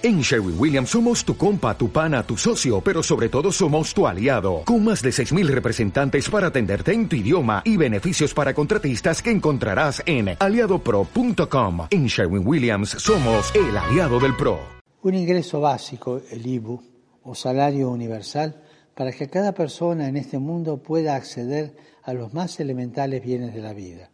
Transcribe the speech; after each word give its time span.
En 0.00 0.20
Sherwin 0.20 0.54
Williams 0.56 0.90
somos 0.90 1.24
tu 1.24 1.36
compa, 1.36 1.76
tu 1.76 1.90
pana, 1.90 2.22
tu 2.22 2.36
socio, 2.36 2.80
pero 2.80 3.02
sobre 3.02 3.28
todo 3.28 3.50
somos 3.50 3.92
tu 3.92 4.06
aliado, 4.06 4.62
con 4.64 4.84
más 4.84 5.02
de 5.02 5.10
6.000 5.10 5.48
representantes 5.48 6.30
para 6.30 6.46
atenderte 6.46 6.92
en 6.92 7.08
tu 7.08 7.16
idioma 7.16 7.62
y 7.64 7.76
beneficios 7.76 8.32
para 8.32 8.54
contratistas 8.54 9.20
que 9.20 9.32
encontrarás 9.32 10.00
en 10.06 10.36
aliadopro.com. 10.38 11.88
En 11.90 12.06
Sherwin 12.06 12.46
Williams 12.46 12.90
somos 12.90 13.52
el 13.56 13.76
aliado 13.76 14.20
del 14.20 14.36
PRO. 14.36 14.60
Un 15.02 15.16
ingreso 15.16 15.60
básico, 15.60 16.20
el 16.30 16.46
IBU, 16.46 16.80
o 17.24 17.34
salario 17.34 17.90
universal, 17.90 18.54
para 18.94 19.10
que 19.10 19.28
cada 19.28 19.50
persona 19.50 20.06
en 20.06 20.16
este 20.16 20.38
mundo 20.38 20.80
pueda 20.80 21.16
acceder 21.16 21.74
a 22.04 22.12
los 22.12 22.32
más 22.32 22.60
elementales 22.60 23.20
bienes 23.20 23.52
de 23.52 23.62
la 23.62 23.72
vida. 23.72 24.10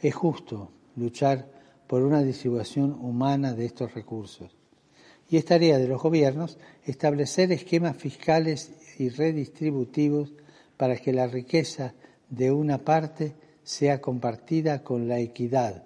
Es 0.00 0.14
justo 0.14 0.70
luchar 0.94 1.50
por 1.88 2.02
una 2.02 2.22
distribución 2.22 2.96
humana 3.00 3.52
de 3.52 3.64
estos 3.66 3.92
recursos 3.94 4.57
y 5.28 5.36
es 5.36 5.44
tarea 5.44 5.78
de 5.78 5.88
los 5.88 6.02
gobiernos 6.02 6.58
establecer 6.84 7.52
esquemas 7.52 7.96
fiscales 7.96 8.72
y 8.98 9.10
redistributivos 9.10 10.32
para 10.76 10.96
que 10.96 11.12
la 11.12 11.26
riqueza 11.26 11.94
de 12.30 12.50
una 12.50 12.78
parte 12.78 13.34
sea 13.62 14.00
compartida 14.00 14.82
con 14.82 15.08
la 15.08 15.18
equidad, 15.18 15.84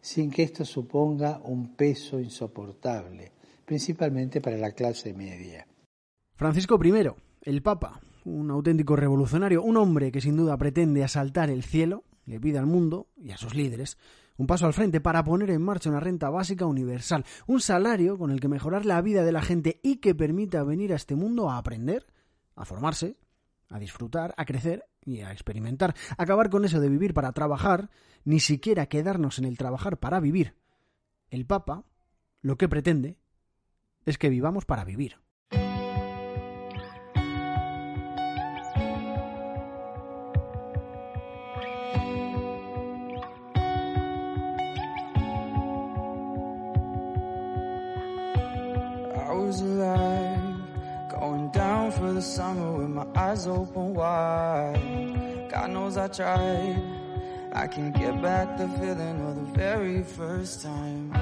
sin 0.00 0.30
que 0.30 0.44
esto 0.44 0.64
suponga 0.64 1.40
un 1.44 1.74
peso 1.74 2.20
insoportable, 2.20 3.32
principalmente 3.64 4.40
para 4.40 4.56
la 4.56 4.72
clase 4.72 5.12
media. 5.12 5.66
Francisco 6.36 6.78
I, 6.82 7.10
el 7.42 7.62
Papa, 7.62 8.00
un 8.24 8.50
auténtico 8.50 8.96
revolucionario, 8.96 9.62
un 9.62 9.76
hombre 9.76 10.12
que 10.12 10.20
sin 10.20 10.36
duda 10.36 10.56
pretende 10.56 11.02
asaltar 11.02 11.50
el 11.50 11.62
cielo, 11.62 12.04
le 12.26 12.40
pide 12.40 12.58
al 12.58 12.66
mundo 12.66 13.08
y 13.16 13.32
a 13.32 13.36
sus 13.36 13.54
líderes 13.54 13.98
un 14.36 14.46
paso 14.46 14.66
al 14.66 14.72
frente 14.72 15.00
para 15.00 15.24
poner 15.24 15.50
en 15.50 15.62
marcha 15.62 15.90
una 15.90 16.00
renta 16.00 16.30
básica 16.30 16.66
universal, 16.66 17.24
un 17.46 17.60
salario 17.60 18.18
con 18.18 18.30
el 18.30 18.40
que 18.40 18.48
mejorar 18.48 18.84
la 18.84 19.00
vida 19.00 19.24
de 19.24 19.32
la 19.32 19.42
gente 19.42 19.80
y 19.82 19.96
que 19.96 20.14
permita 20.14 20.64
venir 20.64 20.92
a 20.92 20.96
este 20.96 21.14
mundo 21.14 21.50
a 21.50 21.58
aprender, 21.58 22.06
a 22.56 22.64
formarse, 22.64 23.16
a 23.68 23.78
disfrutar, 23.78 24.34
a 24.36 24.44
crecer 24.44 24.84
y 25.02 25.20
a 25.20 25.32
experimentar. 25.32 25.94
Acabar 26.16 26.50
con 26.50 26.64
eso 26.64 26.80
de 26.80 26.88
vivir 26.88 27.14
para 27.14 27.32
trabajar, 27.32 27.90
ni 28.24 28.40
siquiera 28.40 28.86
quedarnos 28.86 29.38
en 29.38 29.44
el 29.44 29.58
trabajar 29.58 29.98
para 29.98 30.20
vivir. 30.20 30.56
El 31.30 31.46
Papa 31.46 31.84
lo 32.40 32.56
que 32.56 32.68
pretende 32.68 33.18
es 34.04 34.18
que 34.18 34.28
vivamos 34.28 34.64
para 34.66 34.84
vivir. 34.84 35.23
Summer 52.34 52.72
with 52.72 52.88
my 52.88 53.06
eyes 53.14 53.46
open 53.46 53.94
wide. 53.94 55.48
God 55.52 55.70
knows 55.70 55.96
I 55.96 56.08
tried. 56.08 56.82
I 57.52 57.68
can't 57.68 57.94
get 57.94 58.20
back 58.20 58.58
the 58.58 58.66
feeling 58.70 59.20
of 59.28 59.36
the 59.36 59.48
very 59.56 60.02
first 60.02 60.60
time. 60.60 61.12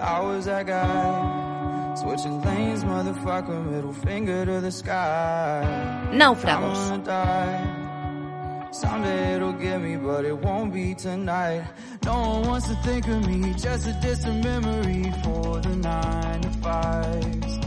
I 0.00 0.18
was 0.20 0.46
that 0.46 0.66
guy. 0.66 1.94
Switching 1.94 2.42
lanes, 2.42 2.82
motherfucker, 2.82 3.64
middle 3.70 3.92
finger 3.92 4.44
to 4.44 4.60
the 4.60 4.72
sky. 4.72 5.62
Náufragos. 6.10 6.90
Someday 8.74 9.36
it'll 9.36 9.52
get 9.52 9.80
me, 9.80 9.94
but 9.94 10.24
it 10.24 10.36
won't 10.36 10.74
be 10.74 10.96
tonight. 10.96 11.62
No 12.04 12.14
one 12.18 12.48
wants 12.48 12.66
to 12.66 12.74
think 12.82 13.06
of 13.06 13.24
me, 13.28 13.54
just 13.56 13.86
a 13.86 13.92
distant 14.02 14.42
memory 14.42 15.04
for 15.22 15.60
the 15.60 15.76
nine 15.76 16.40
to 16.40 16.50
fives. 16.64 17.61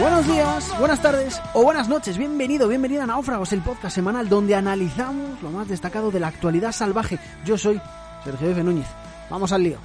Buenos 0.00 0.26
días, 0.26 0.78
buenas 0.78 1.02
tardes 1.02 1.40
o 1.52 1.62
buenas 1.62 1.86
noches. 1.88 2.16
Bienvenido, 2.16 2.68
bienvenida 2.68 3.04
a 3.04 3.06
Náufragos, 3.06 3.52
el 3.52 3.60
podcast 3.60 3.94
semanal 3.94 4.30
donde 4.30 4.54
analizamos 4.54 5.42
lo 5.42 5.50
más 5.50 5.68
destacado 5.68 6.10
de 6.10 6.20
la 6.20 6.28
actualidad 6.28 6.72
salvaje. 6.72 7.18
Yo 7.44 7.58
soy 7.58 7.78
Sergio 8.24 8.50
F. 8.50 8.64
Núñez. 8.64 8.86
Vamos 9.28 9.52
al 9.52 9.62
lío. 9.62 9.78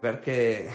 Ver 0.00 0.20
que, 0.22 0.68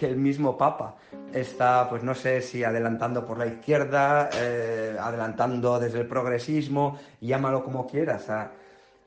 el 0.00 0.16
mismo 0.16 0.56
Papa 0.56 0.96
está, 1.32 1.88
pues 1.88 2.02
no 2.02 2.14
sé 2.14 2.42
si 2.42 2.64
adelantando 2.64 3.26
por 3.26 3.38
la 3.38 3.46
izquierda, 3.46 4.30
eh, 4.34 4.96
adelantando 4.98 5.78
desde 5.78 6.00
el 6.00 6.06
progresismo, 6.06 6.98
llámalo 7.20 7.64
como 7.64 7.86
quieras, 7.86 8.28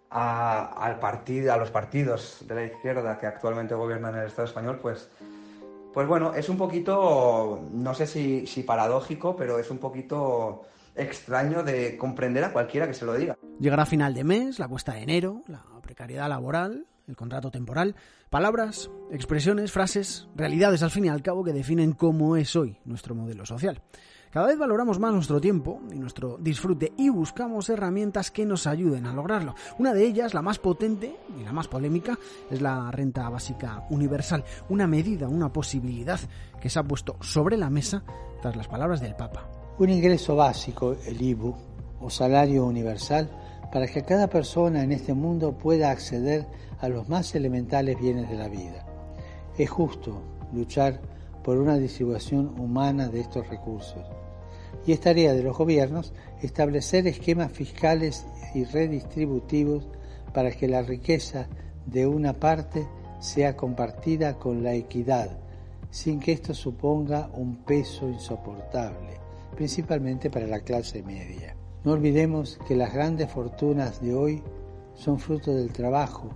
al 0.09 0.99
partido, 0.99 1.53
a 1.53 1.57
los 1.57 1.71
partidos 1.71 2.39
de 2.47 2.55
la 2.55 2.63
izquierda 2.65 3.17
que 3.19 3.27
actualmente 3.27 3.75
gobiernan 3.75 4.15
el 4.15 4.27
Estado 4.27 4.47
español, 4.47 4.79
pues, 4.81 5.09
pues 5.93 6.07
bueno, 6.07 6.33
es 6.33 6.49
un 6.49 6.57
poquito, 6.57 7.61
no 7.71 7.93
sé 7.93 8.07
si, 8.07 8.47
si 8.47 8.63
paradójico, 8.63 9.35
pero 9.35 9.59
es 9.59 9.69
un 9.69 9.77
poquito 9.77 10.63
extraño 10.95 11.63
de 11.63 11.97
comprender 11.97 12.43
a 12.43 12.53
cualquiera 12.53 12.87
que 12.87 12.93
se 12.93 13.05
lo 13.05 13.13
diga. 13.13 13.37
Llegará 13.59 13.85
final 13.85 14.13
de 14.13 14.23
mes, 14.23 14.59
la 14.59 14.67
cuesta 14.67 14.93
de 14.93 15.01
enero, 15.01 15.41
la 15.47 15.63
precariedad 15.81 16.29
laboral, 16.29 16.85
el 17.07 17.15
contrato 17.15 17.51
temporal, 17.51 17.95
palabras, 18.29 18.89
expresiones, 19.11 19.71
frases, 19.71 20.27
realidades 20.35 20.83
al 20.83 20.91
fin 20.91 21.05
y 21.05 21.09
al 21.09 21.21
cabo 21.21 21.43
que 21.43 21.53
definen 21.53 21.93
cómo 21.93 22.35
es 22.35 22.55
hoy 22.55 22.77
nuestro 22.85 23.15
modelo 23.15 23.45
social. 23.45 23.81
Cada 24.31 24.47
vez 24.47 24.57
valoramos 24.57 24.99
más 24.99 25.13
nuestro 25.13 25.39
tiempo 25.39 25.81
y 25.93 25.95
nuestro 25.95 26.37
disfrute 26.37 26.91
y 26.97 27.07
buscamos 27.07 27.69
herramientas 27.69 28.31
que 28.31 28.45
nos 28.45 28.67
ayuden 28.67 29.05
a 29.05 29.13
lograrlo. 29.13 29.55
Una 29.77 29.93
de 29.93 30.05
ellas, 30.05 30.33
la 30.33 30.41
más 30.41 30.59
potente 30.59 31.15
y 31.39 31.43
la 31.43 31.53
más 31.53 31.69
polémica, 31.69 32.19
es 32.51 32.61
la 32.61 32.91
renta 32.91 33.29
básica 33.29 33.85
universal, 33.89 34.43
una 34.67 34.87
medida, 34.87 35.29
una 35.29 35.53
posibilidad 35.53 36.19
que 36.59 36.69
se 36.69 36.79
ha 36.79 36.83
puesto 36.83 37.15
sobre 37.21 37.55
la 37.55 37.69
mesa 37.69 38.03
tras 38.41 38.57
las 38.57 38.67
palabras 38.67 38.99
del 38.99 39.15
Papa. 39.15 39.49
Un 39.79 39.89
ingreso 39.89 40.35
básico, 40.35 40.97
el 41.05 41.21
IBU, 41.21 41.55
o 42.01 42.09
salario 42.09 42.65
universal, 42.65 43.29
para 43.75 43.87
que 43.87 44.03
cada 44.03 44.29
persona 44.29 44.83
en 44.83 44.93
este 44.93 45.13
mundo 45.13 45.57
pueda 45.57 45.91
acceder 45.91 46.45
a 46.79 46.87
los 46.87 47.09
más 47.09 47.35
elementales 47.35 47.99
bienes 47.99 48.29
de 48.29 48.37
la 48.37 48.47
vida. 48.47 48.85
Es 49.57 49.69
justo 49.69 50.21
luchar 50.53 51.01
por 51.43 51.57
una 51.57 51.75
distribución 51.75 52.57
humana 52.57 53.09
de 53.09 53.19
estos 53.19 53.49
recursos. 53.49 54.01
Y 54.87 54.93
es 54.93 55.01
tarea 55.01 55.33
de 55.33 55.43
los 55.43 55.57
gobiernos 55.57 56.13
establecer 56.41 57.05
esquemas 57.05 57.51
fiscales 57.51 58.25
y 58.53 58.63
redistributivos 58.63 59.89
para 60.33 60.51
que 60.51 60.69
la 60.69 60.81
riqueza 60.81 61.47
de 61.85 62.07
una 62.07 62.31
parte 62.31 62.87
sea 63.19 63.57
compartida 63.57 64.35
con 64.35 64.63
la 64.63 64.73
equidad, 64.73 65.31
sin 65.91 66.21
que 66.21 66.31
esto 66.31 66.53
suponga 66.53 67.29
un 67.33 67.57
peso 67.57 68.07
insoportable, 68.07 69.19
principalmente 69.53 70.29
para 70.29 70.47
la 70.47 70.61
clase 70.61 71.03
media. 71.03 71.57
No 71.85 71.91
olvidemos 71.91 72.57
que 72.67 72.75
las 72.75 72.91
grandes 72.91 73.31
fortunas 73.31 74.01
de 74.01 74.15
hoy 74.15 74.43
son 74.95 75.19
fruto 75.19 75.53
del 75.53 75.71
trabajo, 75.71 76.31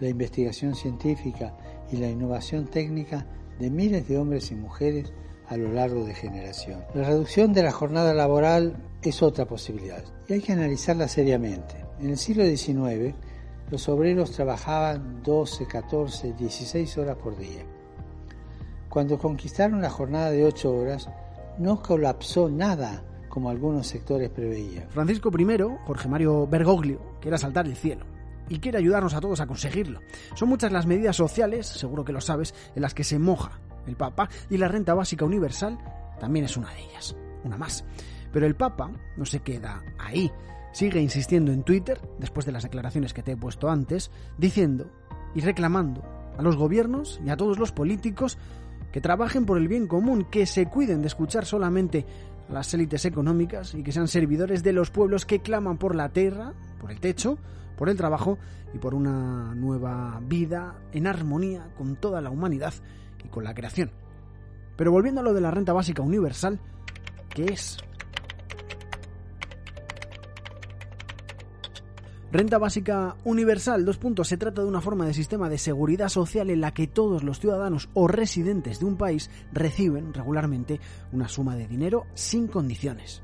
la 0.00 0.08
investigación 0.08 0.74
científica 0.74 1.54
y 1.92 1.98
la 1.98 2.08
innovación 2.08 2.64
técnica 2.64 3.26
de 3.58 3.70
miles 3.70 4.08
de 4.08 4.16
hombres 4.16 4.50
y 4.50 4.54
mujeres 4.54 5.12
a 5.48 5.58
lo 5.58 5.70
largo 5.70 6.06
de 6.06 6.14
generaciones. 6.14 6.86
La 6.94 7.04
reducción 7.04 7.52
de 7.52 7.62
la 7.62 7.70
jornada 7.70 8.14
laboral 8.14 8.76
es 9.02 9.22
otra 9.22 9.44
posibilidad 9.44 10.02
y 10.26 10.32
hay 10.32 10.40
que 10.40 10.54
analizarla 10.54 11.06
seriamente. 11.06 11.84
En 12.00 12.08
el 12.08 12.16
siglo 12.16 12.46
XIX, 12.46 13.14
los 13.70 13.86
obreros 13.90 14.30
trabajaban 14.30 15.22
12, 15.22 15.66
14, 15.66 16.32
16 16.32 16.96
horas 16.96 17.18
por 17.18 17.36
día. 17.36 17.62
Cuando 18.88 19.18
conquistaron 19.18 19.82
la 19.82 19.90
jornada 19.90 20.30
de 20.30 20.46
8 20.46 20.74
horas, 20.74 21.10
no 21.58 21.82
colapsó 21.82 22.48
nada 22.48 23.04
como 23.34 23.50
algunos 23.50 23.88
sectores 23.88 24.30
preveían. 24.30 24.88
Francisco 24.90 25.28
I, 25.36 25.46
Jorge 25.84 26.08
Mario 26.08 26.46
Bergoglio, 26.46 27.16
quiere 27.20 27.36
saltar 27.36 27.66
el 27.66 27.74
cielo 27.74 28.06
y 28.48 28.60
quiere 28.60 28.78
ayudarnos 28.78 29.12
a 29.14 29.20
todos 29.20 29.40
a 29.40 29.46
conseguirlo. 29.48 30.00
Son 30.36 30.48
muchas 30.48 30.70
las 30.70 30.86
medidas 30.86 31.16
sociales, 31.16 31.66
seguro 31.66 32.04
que 32.04 32.12
lo 32.12 32.20
sabes, 32.20 32.54
en 32.76 32.82
las 32.82 32.94
que 32.94 33.02
se 33.02 33.18
moja 33.18 33.58
el 33.88 33.96
Papa 33.96 34.28
y 34.48 34.56
la 34.56 34.68
renta 34.68 34.94
básica 34.94 35.24
universal 35.24 35.76
también 36.20 36.44
es 36.44 36.56
una 36.56 36.72
de 36.72 36.84
ellas, 36.84 37.16
una 37.42 37.58
más. 37.58 37.84
Pero 38.32 38.46
el 38.46 38.54
Papa 38.54 38.92
no 39.16 39.24
se 39.24 39.40
queda 39.40 39.82
ahí, 39.98 40.30
sigue 40.72 41.00
insistiendo 41.00 41.50
en 41.50 41.64
Twitter, 41.64 42.00
después 42.20 42.46
de 42.46 42.52
las 42.52 42.62
declaraciones 42.62 43.12
que 43.12 43.24
te 43.24 43.32
he 43.32 43.36
puesto 43.36 43.68
antes, 43.68 44.12
diciendo 44.38 44.92
y 45.34 45.40
reclamando 45.40 46.04
a 46.38 46.42
los 46.42 46.54
gobiernos 46.54 47.20
y 47.26 47.30
a 47.30 47.36
todos 47.36 47.58
los 47.58 47.72
políticos 47.72 48.38
que 48.92 49.00
trabajen 49.00 49.44
por 49.44 49.58
el 49.58 49.66
bien 49.66 49.88
común, 49.88 50.24
que 50.30 50.46
se 50.46 50.66
cuiden 50.66 51.00
de 51.00 51.08
escuchar 51.08 51.46
solamente 51.46 52.06
las 52.48 52.72
élites 52.74 53.04
económicas 53.04 53.74
y 53.74 53.82
que 53.82 53.92
sean 53.92 54.08
servidores 54.08 54.62
de 54.62 54.72
los 54.72 54.90
pueblos 54.90 55.24
que 55.26 55.40
claman 55.40 55.78
por 55.78 55.94
la 55.94 56.10
tierra, 56.10 56.52
por 56.80 56.90
el 56.90 57.00
techo, 57.00 57.38
por 57.76 57.88
el 57.88 57.96
trabajo 57.96 58.38
y 58.72 58.78
por 58.78 58.94
una 58.94 59.54
nueva 59.54 60.20
vida 60.22 60.74
en 60.92 61.06
armonía 61.06 61.68
con 61.76 61.96
toda 61.96 62.20
la 62.20 62.30
humanidad 62.30 62.74
y 63.24 63.28
con 63.28 63.44
la 63.44 63.54
creación. 63.54 63.90
Pero 64.76 64.90
volviendo 64.90 65.20
a 65.20 65.24
lo 65.24 65.34
de 65.34 65.40
la 65.40 65.50
renta 65.50 65.72
básica 65.72 66.02
universal, 66.02 66.58
¿qué 67.30 67.44
es? 67.46 67.78
Renta 72.34 72.58
básica 72.58 73.14
universal, 73.22 73.84
dos 73.84 73.96
puntos. 73.96 74.26
Se 74.26 74.36
trata 74.36 74.60
de 74.60 74.66
una 74.66 74.80
forma 74.80 75.06
de 75.06 75.14
sistema 75.14 75.48
de 75.48 75.56
seguridad 75.56 76.08
social 76.08 76.50
en 76.50 76.60
la 76.60 76.74
que 76.74 76.88
todos 76.88 77.22
los 77.22 77.38
ciudadanos 77.38 77.88
o 77.94 78.08
residentes 78.08 78.80
de 78.80 78.86
un 78.86 78.96
país 78.96 79.30
reciben 79.52 80.12
regularmente 80.12 80.80
una 81.12 81.28
suma 81.28 81.54
de 81.54 81.68
dinero 81.68 82.06
sin 82.14 82.48
condiciones. 82.48 83.22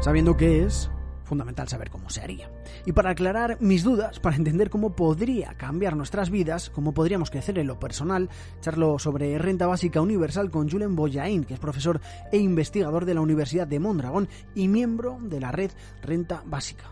Sabiendo 0.00 0.36
qué 0.36 0.64
es, 0.64 0.90
fundamental 1.24 1.68
saber 1.68 1.90
cómo 1.90 2.10
se 2.10 2.20
haría. 2.20 2.50
Y 2.86 2.92
para 2.92 3.10
aclarar 3.10 3.58
mis 3.60 3.82
dudas, 3.82 4.20
para 4.20 4.36
entender 4.36 4.70
cómo 4.70 4.94
podría 4.94 5.54
cambiar 5.54 5.96
nuestras 5.96 6.30
vidas, 6.30 6.70
cómo 6.70 6.92
podríamos 6.92 7.30
crecer 7.30 7.58
en 7.58 7.66
lo 7.66 7.78
personal, 7.78 8.28
charlo 8.60 8.98
sobre 8.98 9.38
renta 9.38 9.66
básica 9.66 10.00
universal 10.00 10.50
con 10.50 10.68
Julen 10.68 10.96
Boyain, 10.96 11.44
que 11.44 11.54
es 11.54 11.60
profesor 11.60 12.00
e 12.30 12.38
investigador 12.38 13.04
de 13.04 13.14
la 13.14 13.20
Universidad 13.20 13.66
de 13.66 13.80
Mondragón 13.80 14.28
y 14.54 14.68
miembro 14.68 15.18
de 15.22 15.40
la 15.40 15.52
red 15.52 15.70
Renta 16.02 16.42
Básica. 16.46 16.84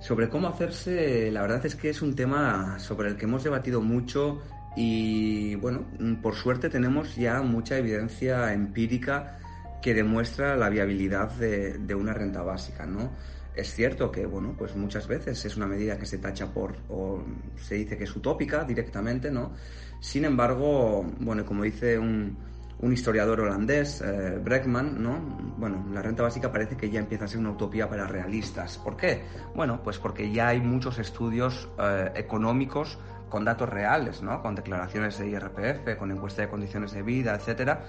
Sobre 0.00 0.28
cómo 0.28 0.48
hacerse, 0.48 1.30
la 1.30 1.42
verdad 1.42 1.64
es 1.64 1.76
que 1.76 1.88
es 1.90 2.02
un 2.02 2.14
tema 2.14 2.78
sobre 2.78 3.08
el 3.08 3.16
que 3.16 3.24
hemos 3.24 3.42
debatido 3.42 3.80
mucho 3.80 4.42
y 4.76 5.54
bueno, 5.56 5.86
por 6.20 6.34
suerte 6.34 6.68
tenemos 6.68 7.14
ya 7.16 7.40
mucha 7.42 7.78
evidencia 7.78 8.52
empírica 8.52 9.38
que 9.80 9.94
demuestra 9.94 10.56
la 10.56 10.68
viabilidad 10.68 11.30
de, 11.32 11.78
de 11.78 11.94
una 11.94 12.12
renta 12.12 12.42
básica, 12.42 12.86
¿no? 12.86 13.10
Es 13.54 13.72
cierto 13.72 14.10
que, 14.10 14.26
bueno, 14.26 14.54
pues 14.58 14.74
muchas 14.74 15.06
veces 15.06 15.44
es 15.44 15.56
una 15.56 15.66
medida 15.66 15.96
que 15.96 16.06
se 16.06 16.18
tacha 16.18 16.52
por, 16.52 16.76
o 16.88 17.22
se 17.56 17.76
dice 17.76 17.96
que 17.96 18.04
es 18.04 18.16
utópica 18.16 18.64
directamente, 18.64 19.30
¿no? 19.30 19.52
Sin 20.00 20.24
embargo, 20.24 21.04
bueno, 21.20 21.46
como 21.46 21.62
dice 21.62 21.98
un, 21.98 22.36
historiador 22.82 23.40
holandés, 23.40 24.02
eh, 24.02 24.38
Breckman, 24.42 25.02
¿no? 25.02 25.18
Bueno, 25.56 25.86
la 25.90 26.02
renta 26.02 26.22
básica 26.22 26.52
parece 26.52 26.76
que 26.76 26.90
ya 26.90 27.00
empieza 27.00 27.24
a 27.24 27.28
ser 27.28 27.38
una 27.38 27.52
utopía 27.52 27.88
para 27.88 28.06
realistas. 28.06 28.76
¿Por 28.76 28.96
qué? 28.98 29.22
Bueno, 29.54 29.82
pues 29.82 29.98
porque 29.98 30.30
ya 30.30 30.48
hay 30.48 30.60
muchos 30.60 30.98
estudios 30.98 31.70
eh, 31.78 32.12
económicos 32.16 32.98
con 33.30 33.44
datos 33.44 33.70
reales, 33.70 34.22
¿no? 34.22 34.42
Con 34.42 34.54
declaraciones 34.54 35.18
de 35.18 35.28
IRPF, 35.28 35.96
con 35.98 36.10
encuesta 36.10 36.42
de 36.42 36.48
condiciones 36.48 36.92
de 36.92 37.02
vida, 37.02 37.34
etcétera, 37.34 37.84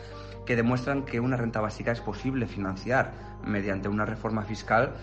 que 0.45 0.55
demuestran 0.55 1.03
que 1.03 1.19
una 1.19 1.35
renta 1.35 1.59
básica 1.59 1.91
es 1.91 1.99
posible 1.99 2.47
financiar 2.47 3.11
mediante 3.43 3.89
una 3.89 4.05
reforma 4.05 4.43
fiscal 4.43 4.95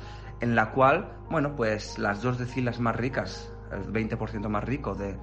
en 0.43 0.57
la 0.57 0.73
cual, 0.73 1.09
bueno, 1.31 1.55
pues 1.57 1.99
las 1.99 2.21
dos 2.21 2.37
decilas 2.37 2.81
más 2.81 2.97
ricas, 2.97 3.51
el 3.71 3.93
20% 3.93 4.49
más 4.49 4.65
rico 4.65 4.95
de, 4.95 5.17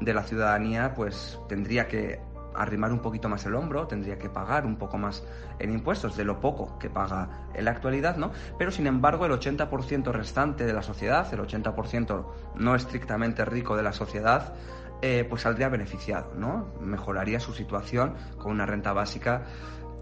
de 0.00 0.14
la 0.14 0.24
ciudadanía, 0.24 0.94
pues 0.94 1.38
tendría 1.48 1.86
que 1.86 2.20
arrimar 2.56 2.92
un 2.92 2.98
poquito 2.98 3.28
más 3.28 3.46
el 3.46 3.54
hombro, 3.54 3.86
tendría 3.86 4.18
que 4.18 4.28
pagar 4.28 4.66
un 4.66 4.76
poco 4.76 4.98
más 4.98 5.24
en 5.60 5.72
impuestos 5.72 6.16
de 6.16 6.24
lo 6.24 6.40
poco 6.40 6.76
que 6.78 6.90
paga 6.90 7.46
en 7.54 7.64
la 7.64 7.70
actualidad, 7.70 8.16
¿no? 8.16 8.32
Pero 8.58 8.72
sin 8.72 8.88
embargo, 8.88 9.26
el 9.26 9.32
80% 9.32 10.12
restante 10.12 10.66
de 10.66 10.72
la 10.72 10.82
sociedad, 10.82 11.32
el 11.32 11.40
80% 11.40 12.26
no 12.56 12.74
estrictamente 12.74 13.44
rico 13.44 13.76
de 13.76 13.82
la 13.84 13.92
sociedad, 13.92 14.54
eh, 15.02 15.24
pues 15.28 15.42
saldría 15.42 15.68
beneficiado, 15.68 16.32
¿no? 16.36 16.72
Mejoraría 16.80 17.38
su 17.38 17.52
situación 17.52 18.14
con 18.38 18.52
una 18.52 18.66
renta 18.66 18.92
básica 18.92 19.44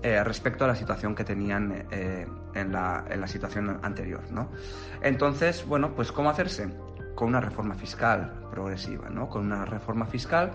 eh, 0.02 0.22
respecto 0.24 0.64
a 0.64 0.68
la 0.68 0.74
situación 0.74 1.14
que 1.14 1.24
tenían 1.24 1.86
eh, 1.90 2.26
en, 2.54 2.72
la, 2.72 3.04
en, 3.08 3.20
la, 3.20 3.26
situación 3.26 3.78
anterior. 3.82 4.22
¿no? 4.30 4.48
Entonces, 5.00 5.64
bueno, 5.66 5.94
pues 5.94 6.10
¿cómo 6.10 6.30
hacerse? 6.30 6.68
Con 7.14 7.28
una 7.28 7.40
reforma 7.40 7.74
fiscal 7.74 8.48
progresiva, 8.50 9.08
¿no? 9.10 9.28
con 9.28 9.46
una 9.46 9.64
reforma 9.64 10.06
fiscal 10.06 10.52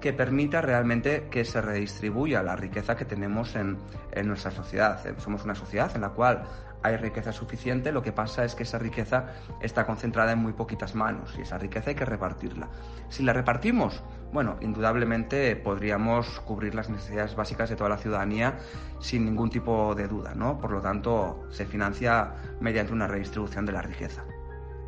que 0.00 0.12
permita 0.12 0.60
realmente 0.60 1.28
que 1.30 1.44
se 1.44 1.60
redistribuya 1.60 2.42
la 2.42 2.56
riqueza 2.56 2.96
que 2.96 3.04
tenemos 3.04 3.54
en, 3.56 3.78
en 4.12 4.28
nuestra 4.28 4.50
sociedad. 4.50 5.00
Somos 5.18 5.44
una 5.44 5.54
sociedad 5.54 5.90
en 5.94 6.02
la 6.02 6.10
cual 6.10 6.44
hay 6.86 6.96
riqueza 6.96 7.32
suficiente, 7.32 7.92
lo 7.92 8.02
que 8.02 8.12
pasa 8.12 8.44
es 8.44 8.54
que 8.54 8.62
esa 8.62 8.78
riqueza 8.78 9.34
está 9.60 9.86
concentrada 9.86 10.32
en 10.32 10.38
muy 10.38 10.52
poquitas 10.52 10.94
manos 10.94 11.34
y 11.38 11.42
esa 11.42 11.58
riqueza 11.58 11.90
hay 11.90 11.96
que 11.96 12.04
repartirla. 12.04 12.68
Si 13.08 13.22
la 13.22 13.32
repartimos, 13.32 14.02
bueno, 14.32 14.56
indudablemente 14.60 15.56
podríamos 15.56 16.40
cubrir 16.40 16.74
las 16.74 16.88
necesidades 16.88 17.34
básicas 17.34 17.70
de 17.70 17.76
toda 17.76 17.90
la 17.90 17.98
ciudadanía 17.98 18.58
sin 18.98 19.24
ningún 19.24 19.50
tipo 19.50 19.94
de 19.94 20.08
duda, 20.08 20.34
¿no? 20.34 20.58
Por 20.58 20.72
lo 20.72 20.80
tanto, 20.80 21.44
se 21.50 21.66
financia 21.66 22.34
mediante 22.60 22.92
una 22.92 23.06
redistribución 23.06 23.66
de 23.66 23.72
la 23.72 23.82
riqueza. 23.82 24.24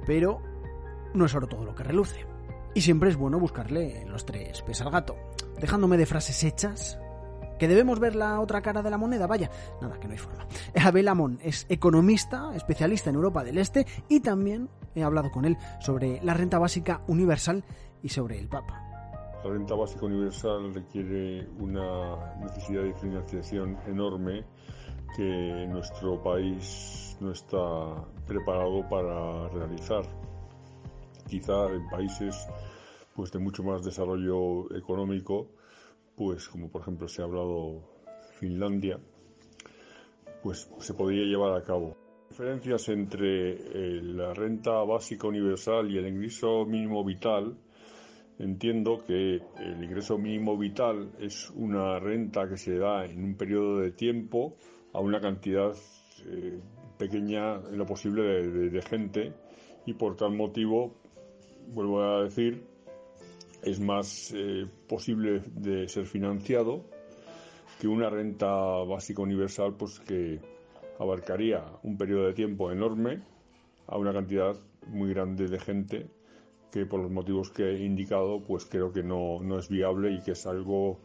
Pero 0.06 0.40
no 1.14 1.24
es 1.24 1.34
oro 1.34 1.46
todo 1.46 1.64
lo 1.64 1.74
que 1.74 1.84
reluce. 1.84 2.26
Y 2.74 2.80
siempre 2.80 3.08
es 3.08 3.16
bueno 3.16 3.38
buscarle 3.38 4.04
los 4.06 4.24
tres 4.24 4.62
pies 4.62 4.80
al 4.82 4.90
gato. 4.90 5.16
Dejándome 5.60 5.96
de 5.96 6.06
frases 6.06 6.44
hechas, 6.44 6.98
¿Que 7.58 7.68
debemos 7.68 7.98
ver 7.98 8.14
la 8.14 8.40
otra 8.40 8.62
cara 8.62 8.82
de 8.82 8.90
la 8.90 8.98
moneda? 8.98 9.26
Vaya, 9.26 9.50
nada, 9.80 9.98
que 9.98 10.06
no 10.06 10.12
hay 10.12 10.18
forma. 10.18 10.46
Abel 10.80 11.08
Amón 11.08 11.38
es 11.42 11.66
economista, 11.68 12.54
especialista 12.54 13.10
en 13.10 13.16
Europa 13.16 13.44
del 13.44 13.58
Este 13.58 13.86
y 14.08 14.20
también 14.20 14.68
he 14.94 15.02
hablado 15.02 15.30
con 15.30 15.44
él 15.44 15.56
sobre 15.80 16.20
la 16.22 16.34
renta 16.34 16.58
básica 16.58 17.02
universal 17.08 17.64
y 18.02 18.08
sobre 18.08 18.38
el 18.38 18.48
Papa. 18.48 18.84
La 19.44 19.50
renta 19.50 19.74
básica 19.74 20.06
universal 20.06 20.74
requiere 20.74 21.48
una 21.58 22.34
necesidad 22.40 22.82
de 22.82 22.94
financiación 22.94 23.78
enorme 23.86 24.44
que 25.16 25.66
nuestro 25.68 26.22
país 26.22 27.16
no 27.20 27.32
está 27.32 28.04
preparado 28.26 28.88
para 28.88 29.48
realizar. 29.48 30.02
Quizá 31.28 31.66
en 31.70 31.88
países 31.88 32.48
pues 33.14 33.32
de 33.32 33.38
mucho 33.38 33.62
más 33.62 33.82
desarrollo 33.84 34.72
económico 34.76 35.48
pues 36.18 36.48
como 36.48 36.68
por 36.68 36.82
ejemplo 36.82 37.06
se 37.06 37.22
ha 37.22 37.26
hablado 37.26 37.80
Finlandia, 38.40 38.98
pues 40.42 40.68
se 40.80 40.92
podría 40.94 41.22
llevar 41.24 41.56
a 41.56 41.62
cabo. 41.62 41.96
Diferencias 42.28 42.88
entre 42.88 43.52
eh, 43.52 44.02
la 44.02 44.34
renta 44.34 44.72
básica 44.82 45.28
universal 45.28 45.88
y 45.90 45.96
el 45.96 46.08
ingreso 46.08 46.66
mínimo 46.66 47.04
vital. 47.04 47.56
Entiendo 48.40 49.02
que 49.06 49.36
el 49.58 49.82
ingreso 49.82 50.18
mínimo 50.18 50.58
vital 50.58 51.12
es 51.20 51.50
una 51.50 51.98
renta 51.98 52.48
que 52.48 52.56
se 52.56 52.76
da 52.78 53.04
en 53.04 53.22
un 53.24 53.36
periodo 53.36 53.78
de 53.78 53.92
tiempo 53.92 54.56
a 54.92 55.00
una 55.00 55.20
cantidad 55.20 55.72
eh, 56.26 56.60
pequeña 56.98 57.54
en 57.54 57.78
lo 57.78 57.86
posible 57.86 58.22
de, 58.22 58.70
de 58.70 58.82
gente 58.82 59.32
y 59.86 59.94
por 59.94 60.16
tal 60.16 60.34
motivo, 60.36 60.94
vuelvo 61.68 62.02
a 62.02 62.24
decir, 62.24 62.64
es 63.62 63.80
más 63.80 64.32
eh, 64.34 64.66
posible 64.88 65.42
de 65.54 65.88
ser 65.88 66.06
financiado 66.06 66.84
que 67.80 67.88
una 67.88 68.10
renta 68.10 68.48
básica 68.84 69.22
universal 69.22 69.74
pues 69.76 70.00
que 70.00 70.40
abarcaría 70.98 71.64
un 71.82 71.96
periodo 71.96 72.26
de 72.26 72.34
tiempo 72.34 72.72
enorme 72.72 73.22
a 73.86 73.96
una 73.96 74.12
cantidad 74.12 74.56
muy 74.86 75.10
grande 75.10 75.48
de 75.48 75.58
gente 75.58 76.10
que 76.72 76.86
por 76.86 77.00
los 77.00 77.10
motivos 77.10 77.50
que 77.50 77.64
he 77.64 77.84
indicado 77.84 78.42
pues 78.42 78.66
creo 78.66 78.92
que 78.92 79.02
no, 79.02 79.40
no 79.42 79.58
es 79.58 79.68
viable 79.68 80.12
y 80.12 80.20
que 80.22 80.32
es 80.32 80.46
algo 80.46 80.98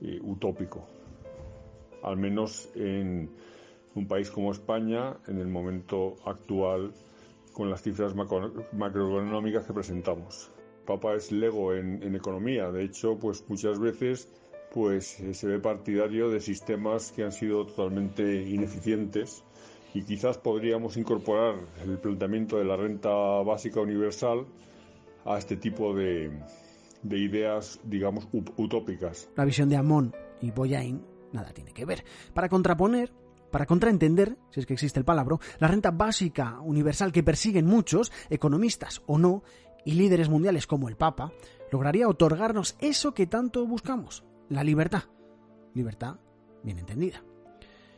eh, 0.00 0.18
utópico. 0.22 0.86
Al 2.02 2.16
menos 2.16 2.70
en 2.74 3.30
un 3.94 4.06
país 4.06 4.30
como 4.30 4.52
España 4.52 5.16
en 5.26 5.38
el 5.38 5.48
momento 5.48 6.16
actual 6.24 6.92
con 7.52 7.70
las 7.70 7.82
cifras 7.82 8.14
macroeconómicas 8.14 9.66
que 9.66 9.72
presentamos 9.72 10.50
Papa 10.86 11.14
es 11.14 11.30
lego 11.32 11.74
en, 11.74 12.14
economía. 12.14 12.70
De 12.70 12.84
hecho, 12.84 13.18
pues 13.18 13.44
muchas 13.48 13.78
veces 13.78 14.28
pues 14.72 15.18
eh, 15.20 15.34
se 15.34 15.48
ve 15.48 15.58
partidario 15.58 16.30
de 16.30 16.40
sistemas 16.40 17.10
que 17.12 17.24
han 17.24 17.32
sido 17.32 17.66
totalmente 17.66 18.42
ineficientes 18.42 19.42
y 19.94 20.02
quizás 20.02 20.38
podríamos 20.38 20.96
incorporar 20.96 21.56
el 21.84 21.98
planteamiento 21.98 22.56
de 22.56 22.64
la 22.64 22.76
renta 22.76 23.10
básica 23.10 23.80
universal 23.80 24.46
a 25.24 25.38
este 25.38 25.56
tipo 25.56 25.92
de, 25.94 26.30
de 27.02 27.18
ideas, 27.18 27.80
digamos, 27.84 28.28
utópicas. 28.56 29.28
La 29.36 29.44
visión 29.44 29.68
de 29.68 29.76
Amon 29.76 30.14
y 30.40 30.52
Boyain 30.52 31.02
nada 31.32 31.52
tiene 31.52 31.72
que 31.72 31.84
ver. 31.84 32.04
Para 32.34 32.48
contraponer, 32.48 33.12
para 33.50 33.66
contraentender, 33.66 34.36
si 34.50 34.60
es 34.60 34.66
que 34.66 34.74
existe 34.74 34.98
el 34.98 35.04
palabra, 35.04 35.36
la 35.58 35.68
renta 35.68 35.90
básica 35.90 36.60
universal 36.60 37.12
que 37.12 37.22
persiguen 37.22 37.66
muchos, 37.66 38.12
economistas 38.30 39.02
o 39.06 39.18
no, 39.18 39.42
y 39.84 39.92
líderes 39.92 40.28
mundiales 40.28 40.66
como 40.66 40.88
el 40.88 40.96
Papa, 40.96 41.32
lograría 41.70 42.08
otorgarnos 42.08 42.76
eso 42.80 43.14
que 43.14 43.26
tanto 43.26 43.66
buscamos, 43.66 44.24
la 44.48 44.64
libertad. 44.64 45.04
Libertad 45.74 46.16
bien 46.62 46.78
entendida. 46.78 47.22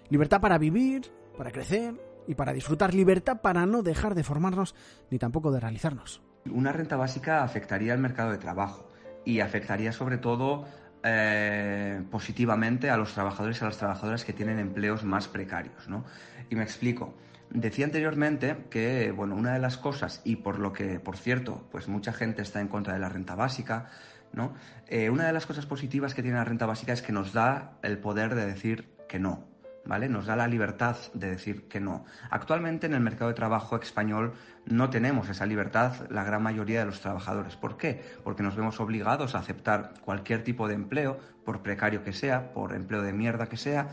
Libertad 0.09 0.41
para 0.41 0.59
vivir, 0.59 1.13
para 1.37 1.51
crecer 1.51 1.95
y 2.27 2.35
para 2.35 2.53
disfrutar. 2.53 2.95
Libertad 2.95 3.41
para 3.41 3.67
no 3.67 3.83
dejar 3.83 4.15
de 4.15 4.25
formarnos 4.25 4.75
ni 5.11 5.19
tampoco 5.19 5.51
de 5.51 5.61
realizarnos. 5.61 6.23
Una 6.51 6.73
renta 6.73 6.97
básica 6.97 7.43
afectaría 7.43 7.93
al 7.93 7.99
mercado 7.99 8.31
de 8.31 8.39
trabajo. 8.39 8.89
y 9.25 9.39
afectaría 9.39 9.93
sobre 9.93 10.19
todo 10.19 10.65
eh, 11.05 12.03
positivamente 12.11 12.91
a 12.91 12.97
los 12.97 13.15
trabajadores 13.15 13.61
y 13.61 13.65
a 13.65 13.69
las 13.69 13.79
trabajadoras 13.79 14.25
que 14.25 14.33
tienen 14.33 14.59
empleos 14.59 15.05
más 15.05 15.29
precarios. 15.29 15.89
¿no? 15.89 16.05
Y 16.51 16.57
me 16.57 16.65
explico. 16.65 17.15
Decía 17.55 17.85
anteriormente 17.85 18.65
que, 18.71 19.13
bueno, 19.13 19.35
una 19.35 19.53
de 19.53 19.59
las 19.59 19.77
cosas, 19.77 20.23
y 20.25 20.37
por 20.37 20.59
lo 20.59 20.73
que, 20.73 20.99
por 20.99 21.19
cierto, 21.19 21.69
pues 21.71 21.87
mucha 21.87 22.15
gente 22.15 22.41
está 22.41 22.63
en 22.63 22.69
contra 22.69 22.95
de 22.95 22.99
la 22.99 23.11
renta 23.11 23.35
básica, 23.35 23.91
¿no? 24.33 24.55
Eh, 24.87 25.11
una 25.11 25.27
de 25.27 25.35
las 25.35 25.45
cosas 25.45 25.67
positivas 25.67 26.15
que 26.15 26.23
tiene 26.23 26.39
la 26.39 26.45
renta 26.45 26.65
básica 26.65 26.95
es 26.95 27.03
que 27.03 27.13
nos 27.13 27.35
da 27.35 27.79
el 27.83 27.99
poder 27.99 28.35
de 28.35 28.47
decir 28.47 28.89
que 29.07 29.19
no, 29.19 29.45
¿vale? 29.85 30.09
Nos 30.09 30.25
da 30.25 30.35
la 30.35 30.49
libertad 30.49 30.97
de 31.13 31.29
decir 31.29 31.69
que 31.69 31.79
no. 31.79 32.07
Actualmente 32.31 32.87
en 32.87 32.95
el 32.95 33.01
mercado 33.01 33.29
de 33.29 33.35
trabajo 33.35 33.77
español 33.77 34.33
no 34.65 34.89
tenemos 34.89 35.29
esa 35.29 35.45
libertad 35.45 36.09
la 36.09 36.25
gran 36.25 36.43
mayoría 36.43 36.81
de 36.81 36.87
los 36.87 37.03
trabajadores. 37.03 37.57
¿Por 37.57 37.77
qué? 37.77 38.03
Porque 38.25 38.43
nos 38.43 38.57
vemos 38.57 38.81
obligados 38.81 39.35
a 39.35 39.41
aceptar 39.41 39.93
cualquier 40.03 40.43
tipo 40.43 40.69
de 40.69 40.75
empleo, 40.75 41.19
por 41.45 41.61
precario 41.61 42.03
que 42.03 42.15
sea, 42.15 42.55
por 42.55 42.75
empleo 42.75 43.03
de 43.03 43.13
mierda 43.13 43.51
que 43.51 43.59
sea, 43.59 43.91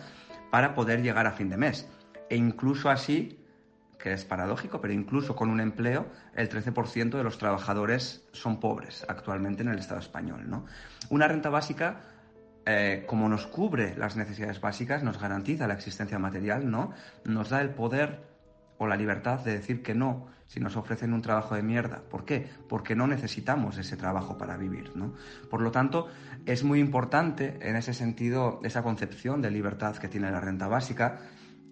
para 0.49 0.73
poder 0.75 1.01
llegar 1.01 1.27
a 1.27 1.33
fin 1.33 1.49
de 1.49 1.57
mes. 1.57 1.89
E 2.29 2.37
incluso 2.37 2.89
así, 2.89 3.38
que 4.00 4.13
es 4.13 4.25
paradójico, 4.25 4.82
pero 4.82 4.94
incluso 4.94 5.36
con 5.36 5.50
un 5.50 5.60
empleo, 5.60 6.08
el 6.34 6.50
13% 6.50 7.18
de 7.18 7.24
los 7.24 7.38
trabajadores 7.38 8.24
son 8.32 8.60
pobres 8.60 9.06
actualmente 9.08 9.62
en 9.62 9.70
el 9.70 9.77
Estado 9.77 10.00
español. 10.00 10.50
¿no? 10.50 10.65
Una 11.10 11.27
renta 11.27 11.50
básica 11.50 12.01
eh, 12.65 13.03
como 13.08 13.27
nos 13.29 13.48
cubre 13.48 13.96
las 13.98 14.15
necesidades 14.15 14.62
básicas, 14.62 15.03
nos 15.03 15.20
garantiza 15.20 15.68
la 15.68 15.74
existencia 15.74 16.20
material, 16.20 16.70
¿no? 16.70 16.91
Nos 17.25 17.50
da 17.50 17.62
el 17.62 17.72
poder 17.72 18.22
o 18.77 18.86
la 18.86 18.96
libertad 18.96 19.39
de 19.39 19.53
decir 19.53 19.82
que 19.82 19.96
no 19.96 20.27
si 20.46 20.60
nos 20.60 20.75
ofrecen 20.75 21.13
un 21.13 21.22
trabajo 21.22 21.56
de 21.56 21.63
mierda. 21.63 22.01
¿Por 22.10 22.25
qué? 22.25 22.48
Porque 22.68 22.96
no 22.96 23.08
necesitamos 23.08 23.77
ese 23.77 23.98
trabajo 23.98 24.38
para 24.38 24.58
vivir, 24.58 24.96
¿no? 24.96 25.13
Por 25.50 25.62
lo 25.62 25.72
tanto, 25.72 26.10
es 26.46 26.63
muy 26.63 26.79
importante 26.79 27.58
en 27.62 27.75
ese 27.75 27.94
sentido 27.94 28.60
esa 28.63 28.84
concepción 28.84 29.41
de 29.41 29.51
libertad 29.51 29.96
que 29.98 30.08
tiene 30.08 30.29
la 30.29 30.39
renta 30.39 30.68
básica 30.68 31.22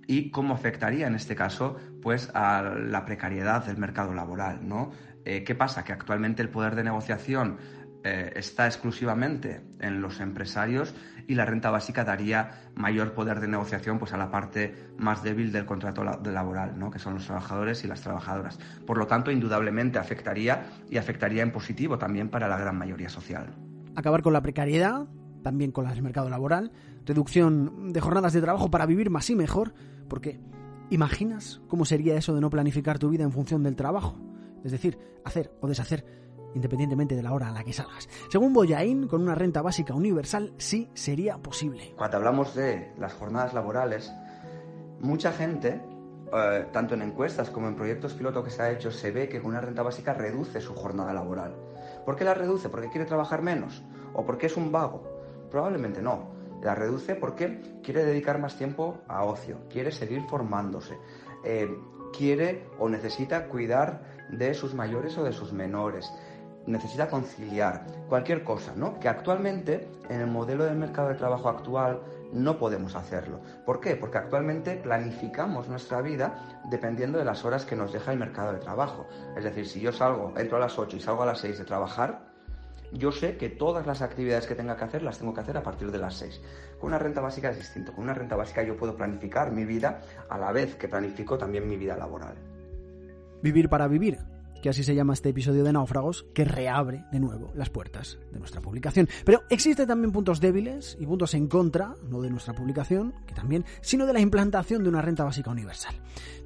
y 0.07 0.31
cómo 0.31 0.53
afectaría 0.53 1.07
en 1.07 1.15
este 1.15 1.35
caso 1.35 1.77
pues 2.01 2.31
a 2.33 2.61
la 2.63 3.05
precariedad 3.05 3.65
del 3.65 3.77
mercado 3.77 4.13
laboral, 4.13 4.67
¿no? 4.67 4.91
Eh, 5.25 5.43
¿Qué 5.43 5.55
pasa? 5.55 5.83
Que 5.83 5.91
actualmente 5.91 6.41
el 6.41 6.49
poder 6.49 6.75
de 6.75 6.85
negociación 6.85 7.57
eh, 8.03 8.31
está 8.37 8.67
exclusivamente 8.67 9.61
en 9.81 10.01
los 10.01 10.21
empresarios 10.21 10.95
y 11.27 11.35
la 11.35 11.43
renta 11.43 11.69
básica 11.71 12.05
daría 12.05 12.69
mayor 12.75 13.13
poder 13.13 13.41
de 13.41 13.49
negociación 13.49 13.99
pues, 13.99 14.13
a 14.13 14.17
la 14.17 14.31
parte 14.31 14.73
más 14.97 15.23
débil 15.23 15.51
del 15.51 15.65
contrato 15.65 16.03
laboral, 16.03 16.79
¿no? 16.79 16.89
que 16.89 16.99
son 16.99 17.15
los 17.15 17.25
trabajadores 17.25 17.83
y 17.83 17.87
las 17.87 17.99
trabajadoras. 17.99 18.59
Por 18.85 18.97
lo 18.97 19.07
tanto, 19.07 19.31
indudablemente 19.31 19.99
afectaría 19.99 20.67
y 20.89 20.95
afectaría 20.95 21.43
en 21.43 21.51
positivo 21.51 21.97
también 21.97 22.29
para 22.29 22.47
la 22.47 22.57
gran 22.57 22.77
mayoría 22.77 23.09
social. 23.09 23.53
Acabar 23.95 24.21
con 24.21 24.31
la 24.31 24.41
precariedad, 24.41 25.07
también 25.47 25.71
con 25.71 25.89
el 25.89 26.01
mercado 26.01 26.29
laboral, 26.29 26.73
reducción 27.05 27.93
de 27.93 28.01
jornadas 28.01 28.33
de 28.33 28.41
trabajo 28.41 28.69
para 28.69 28.85
vivir 28.85 29.09
más 29.09 29.29
y 29.29 29.35
mejor, 29.35 29.73
porque 30.09 30.41
¿imaginas 30.89 31.61
cómo 31.69 31.85
sería 31.85 32.17
eso 32.17 32.35
de 32.35 32.41
no 32.41 32.49
planificar 32.49 32.99
tu 32.99 33.07
vida 33.07 33.23
en 33.23 33.31
función 33.31 33.63
del 33.63 33.77
trabajo? 33.77 34.17
Es 34.65 34.73
decir, 34.73 34.99
hacer 35.23 35.53
o 35.61 35.67
deshacer 35.69 36.03
independientemente 36.53 37.15
de 37.15 37.23
la 37.23 37.31
hora 37.31 37.47
a 37.47 37.51
la 37.53 37.63
que 37.63 37.71
salgas. 37.71 38.09
Según 38.29 38.51
Boyain, 38.51 39.07
con 39.07 39.21
una 39.21 39.35
renta 39.35 39.61
básica 39.61 39.93
universal 39.93 40.53
sí 40.57 40.89
sería 40.93 41.37
posible. 41.37 41.93
Cuando 41.95 42.17
hablamos 42.17 42.53
de 42.53 42.91
las 42.99 43.13
jornadas 43.13 43.53
laborales, 43.53 44.11
mucha 44.99 45.31
gente, 45.31 45.81
eh, 46.33 46.65
tanto 46.73 46.95
en 46.95 47.03
encuestas 47.03 47.49
como 47.51 47.69
en 47.69 47.75
proyectos 47.77 48.15
piloto 48.15 48.43
que 48.43 48.49
se 48.49 48.63
ha 48.63 48.71
hecho, 48.71 48.91
se 48.91 49.11
ve 49.11 49.29
que 49.29 49.39
con 49.39 49.51
una 49.51 49.61
renta 49.61 49.81
básica 49.81 50.13
reduce 50.13 50.59
su 50.59 50.75
jornada 50.75 51.13
laboral. 51.13 51.55
¿Por 52.05 52.17
qué 52.17 52.25
la 52.25 52.33
reduce? 52.33 52.67
¿Porque 52.67 52.89
quiere 52.89 53.05
trabajar 53.05 53.41
menos? 53.41 53.81
¿O 54.13 54.25
porque 54.25 54.47
es 54.47 54.57
un 54.57 54.73
vago? 54.73 55.16
Probablemente 55.49 56.01
no. 56.01 56.35
La 56.61 56.75
reduce 56.75 57.15
porque 57.15 57.61
quiere 57.83 58.03
dedicar 58.03 58.39
más 58.39 58.57
tiempo 58.57 58.99
a 59.07 59.23
ocio, 59.23 59.59
quiere 59.69 59.91
seguir 59.91 60.23
formándose, 60.23 60.97
eh, 61.43 61.69
quiere 62.17 62.67
o 62.79 62.89
necesita 62.89 63.47
cuidar 63.47 64.01
de 64.31 64.53
sus 64.53 64.73
mayores 64.73 65.17
o 65.17 65.23
de 65.23 65.33
sus 65.33 65.53
menores, 65.53 66.11
necesita 66.65 67.09
conciliar, 67.09 67.85
cualquier 68.09 68.43
cosa, 68.43 68.73
¿no? 68.75 68.99
Que 68.99 69.07
actualmente 69.07 69.87
en 70.09 70.21
el 70.21 70.27
modelo 70.27 70.65
del 70.65 70.75
mercado 70.75 71.09
de 71.09 71.15
trabajo 71.15 71.47
actual 71.47 72.01
no 72.33 72.57
podemos 72.57 72.95
hacerlo. 72.95 73.39
¿Por 73.65 73.79
qué? 73.79 73.95
Porque 73.95 74.17
actualmente 74.17 74.75
planificamos 74.75 75.69
nuestra 75.69 76.01
vida 76.01 76.61
dependiendo 76.69 77.17
de 77.17 77.25
las 77.25 77.45
horas 77.45 77.65
que 77.65 77.75
nos 77.75 77.93
deja 77.93 78.11
el 78.11 78.19
mercado 78.19 78.51
de 78.51 78.59
trabajo. 78.59 79.07
Es 79.37 79.43
decir, 79.43 79.67
si 79.67 79.79
yo 79.79 79.91
salgo, 79.91 80.33
entro 80.37 80.57
a 80.57 80.61
las 80.61 80.77
8 80.77 80.97
y 80.97 80.99
salgo 80.99 81.23
a 81.23 81.27
las 81.27 81.39
6 81.39 81.59
de 81.59 81.65
trabajar, 81.65 82.36
yo 82.91 83.11
sé 83.11 83.37
que 83.37 83.49
todas 83.49 83.85
las 83.85 84.01
actividades 84.01 84.47
que 84.47 84.55
tenga 84.55 84.77
que 84.77 84.83
hacer 84.83 85.03
las 85.03 85.19
tengo 85.19 85.33
que 85.33 85.41
hacer 85.41 85.57
a 85.57 85.63
partir 85.63 85.91
de 85.91 85.97
las 85.97 86.15
6. 86.15 86.41
Con 86.79 86.89
una 86.89 86.99
renta 86.99 87.21
básica 87.21 87.49
es 87.49 87.57
distinto. 87.57 87.93
Con 87.93 88.05
una 88.05 88.13
renta 88.13 88.35
básica 88.35 88.63
yo 88.63 88.77
puedo 88.77 88.95
planificar 88.95 89.51
mi 89.51 89.65
vida 89.65 90.01
a 90.29 90.37
la 90.37 90.51
vez 90.51 90.75
que 90.75 90.87
planifico 90.87 91.37
también 91.37 91.67
mi 91.67 91.77
vida 91.77 91.97
laboral. 91.97 92.35
Vivir 93.41 93.69
para 93.69 93.87
vivir 93.87 94.17
que 94.61 94.69
así 94.69 94.83
se 94.83 94.95
llama 94.95 95.13
este 95.13 95.29
episodio 95.29 95.63
de 95.63 95.73
Náufragos, 95.73 96.25
que 96.33 96.45
reabre 96.45 97.05
de 97.11 97.19
nuevo 97.19 97.51
las 97.55 97.69
puertas 97.69 98.17
de 98.31 98.39
nuestra 98.39 98.61
publicación. 98.61 99.07
Pero 99.25 99.43
existen 99.49 99.87
también 99.87 100.11
puntos 100.11 100.39
débiles 100.39 100.97
y 100.99 101.05
puntos 101.05 101.33
en 101.33 101.47
contra, 101.47 101.95
no 102.09 102.21
de 102.21 102.29
nuestra 102.29 102.53
publicación, 102.53 103.13
que 103.25 103.33
también, 103.33 103.65
sino 103.81 104.05
de 104.05 104.13
la 104.13 104.19
implantación 104.19 104.83
de 104.83 104.89
una 104.89 105.01
renta 105.01 105.23
básica 105.23 105.51
universal. 105.51 105.95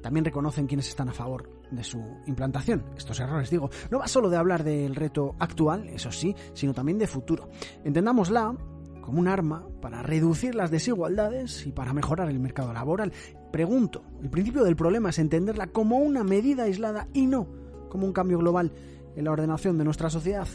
También 0.02 0.24
reconocen 0.24 0.66
quienes 0.66 0.88
están 0.88 1.08
a 1.08 1.12
favor 1.12 1.48
de 1.70 1.84
su 1.84 2.02
implantación. 2.26 2.84
Estos 2.96 3.18
errores, 3.20 3.50
digo, 3.50 3.70
no 3.90 3.98
va 3.98 4.08
solo 4.08 4.28
de 4.28 4.36
hablar 4.36 4.64
del 4.64 4.94
reto 4.94 5.34
actual, 5.38 5.88
eso 5.88 6.12
sí, 6.12 6.34
sino 6.54 6.74
también 6.74 6.98
de 6.98 7.06
futuro. 7.06 7.50
Entendámosla 7.84 8.56
como 9.00 9.18
un 9.20 9.28
arma 9.28 9.66
para 9.80 10.02
reducir 10.02 10.54
las 10.54 10.70
desigualdades 10.70 11.66
y 11.66 11.72
para 11.72 11.92
mejorar 11.92 12.30
el 12.30 12.38
mercado 12.38 12.72
laboral. 12.72 13.12
Pregunto, 13.50 14.04
el 14.22 14.30
principio 14.30 14.64
del 14.64 14.76
problema 14.76 15.10
es 15.10 15.18
entenderla 15.18 15.66
como 15.66 15.98
una 15.98 16.24
medida 16.24 16.64
aislada 16.64 17.08
y 17.12 17.26
no 17.26 17.61
como 17.92 18.06
un 18.06 18.14
cambio 18.14 18.38
global 18.38 18.72
en 19.14 19.24
la 19.24 19.32
ordenación 19.32 19.76
de 19.76 19.84
nuestra 19.84 20.08
sociedad? 20.08 20.48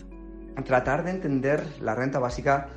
Tratar 0.66 1.04
de 1.04 1.12
entender 1.12 1.64
la 1.82 1.94
renta 1.94 2.18
básica 2.18 2.70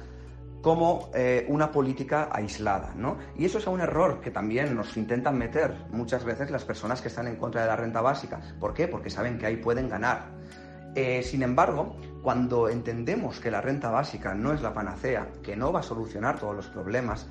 como 0.60 1.08
eh, 1.14 1.46
una 1.48 1.72
política 1.72 2.28
aislada, 2.30 2.92
¿no? 2.94 3.16
Y 3.34 3.46
eso 3.46 3.56
es 3.56 3.66
un 3.66 3.80
error 3.80 4.20
que 4.20 4.30
también 4.30 4.76
nos 4.76 4.94
intentan 4.98 5.38
meter 5.38 5.74
muchas 5.90 6.24
veces 6.24 6.50
las 6.50 6.66
personas 6.66 7.00
que 7.00 7.08
están 7.08 7.26
en 7.26 7.36
contra 7.36 7.62
de 7.62 7.68
la 7.68 7.76
renta 7.76 8.02
básica. 8.02 8.38
¿Por 8.60 8.74
qué? 8.74 8.86
Porque 8.86 9.08
saben 9.08 9.38
que 9.38 9.46
ahí 9.46 9.56
pueden 9.56 9.88
ganar. 9.88 10.26
Eh, 10.94 11.22
sin 11.22 11.42
embargo, 11.42 11.96
cuando 12.22 12.68
entendemos 12.68 13.40
que 13.40 13.50
la 13.50 13.62
renta 13.62 13.90
básica 13.90 14.34
no 14.34 14.52
es 14.52 14.60
la 14.60 14.74
panacea, 14.74 15.28
que 15.42 15.56
no 15.56 15.72
va 15.72 15.80
a 15.80 15.82
solucionar 15.84 16.38
todos 16.38 16.54
los 16.54 16.66
problemas 16.66 17.26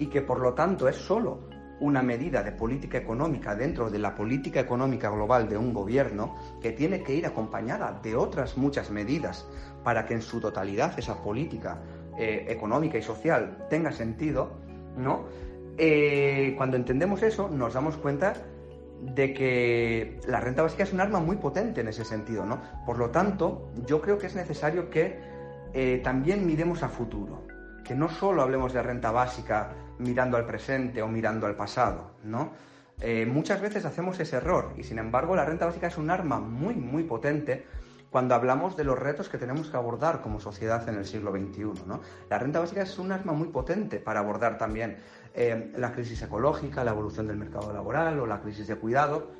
y 0.00 0.06
que 0.06 0.20
por 0.20 0.40
lo 0.40 0.54
tanto 0.54 0.88
es 0.88 0.96
solo 0.96 1.48
una 1.82 2.00
medida 2.00 2.44
de 2.44 2.52
política 2.52 2.96
económica 2.96 3.56
dentro 3.56 3.90
de 3.90 3.98
la 3.98 4.14
política 4.14 4.60
económica 4.60 5.10
global 5.10 5.48
de 5.48 5.58
un 5.58 5.74
gobierno 5.74 6.36
que 6.60 6.70
tiene 6.70 7.02
que 7.02 7.14
ir 7.14 7.26
acompañada 7.26 7.98
de 8.02 8.14
otras 8.14 8.56
muchas 8.56 8.90
medidas 8.90 9.46
para 9.82 10.06
que 10.06 10.14
en 10.14 10.22
su 10.22 10.40
totalidad 10.40 10.96
esa 10.96 11.22
política 11.22 11.80
eh, 12.16 12.46
económica 12.48 12.98
y 12.98 13.02
social 13.02 13.66
tenga 13.68 13.90
sentido, 13.90 14.52
¿no? 14.96 15.24
Eh, 15.76 16.54
cuando 16.56 16.76
entendemos 16.76 17.22
eso, 17.22 17.48
nos 17.48 17.74
damos 17.74 17.96
cuenta 17.96 18.34
de 19.00 19.34
que 19.34 20.20
la 20.28 20.38
renta 20.38 20.62
básica 20.62 20.84
es 20.84 20.92
un 20.92 21.00
arma 21.00 21.18
muy 21.18 21.36
potente 21.36 21.80
en 21.80 21.88
ese 21.88 22.04
sentido, 22.04 22.46
¿no? 22.46 22.60
Por 22.86 22.98
lo 22.98 23.10
tanto, 23.10 23.72
yo 23.86 24.00
creo 24.00 24.18
que 24.18 24.28
es 24.28 24.36
necesario 24.36 24.88
que 24.88 25.18
eh, 25.72 26.00
también 26.04 26.46
miremos 26.46 26.84
a 26.84 26.88
futuro, 26.88 27.42
que 27.82 27.96
no 27.96 28.08
solo 28.08 28.42
hablemos 28.42 28.72
de 28.72 28.82
renta 28.82 29.10
básica 29.10 29.72
mirando 30.02 30.36
al 30.36 30.46
presente 30.46 31.02
o 31.02 31.08
mirando 31.08 31.46
al 31.46 31.54
pasado, 31.54 32.12
¿no? 32.24 32.52
Eh, 33.00 33.26
muchas 33.26 33.60
veces 33.60 33.84
hacemos 33.84 34.20
ese 34.20 34.36
error 34.36 34.74
y 34.76 34.84
sin 34.84 34.98
embargo 34.98 35.34
la 35.34 35.44
renta 35.44 35.66
básica 35.66 35.88
es 35.88 35.98
un 35.98 36.10
arma 36.10 36.38
muy, 36.38 36.74
muy 36.74 37.02
potente 37.02 37.66
cuando 38.10 38.34
hablamos 38.34 38.76
de 38.76 38.84
los 38.84 38.98
retos 38.98 39.28
que 39.28 39.38
tenemos 39.38 39.70
que 39.70 39.76
abordar 39.76 40.20
como 40.20 40.38
sociedad 40.38 40.86
en 40.88 40.96
el 40.96 41.06
siglo 41.06 41.32
XXI. 41.32 41.86
¿no? 41.86 42.00
La 42.28 42.38
renta 42.38 42.60
básica 42.60 42.82
es 42.82 42.98
un 42.98 43.10
arma 43.10 43.32
muy 43.32 43.48
potente 43.48 43.98
para 43.98 44.20
abordar 44.20 44.58
también 44.58 44.98
eh, 45.34 45.72
la 45.76 45.92
crisis 45.92 46.20
ecológica, 46.22 46.84
la 46.84 46.90
evolución 46.90 47.26
del 47.26 47.38
mercado 47.38 47.72
laboral 47.72 48.20
o 48.20 48.26
la 48.26 48.42
crisis 48.42 48.66
de 48.66 48.76
cuidado, 48.76 49.32